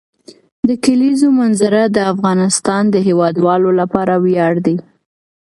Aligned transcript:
د 0.67 0.69
کلیزو 0.85 1.27
منظره 1.39 1.81
د 1.95 1.97
افغانستان 2.13 2.83
د 2.89 2.95
هیوادوالو 3.07 3.69
لپاره 3.79 4.13
ویاړ 4.25 4.53
دی. 4.65 4.75